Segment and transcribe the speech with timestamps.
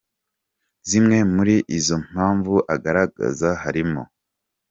[0.89, 4.01] Zimwe muri izo mpamvu agaragaza harimo:.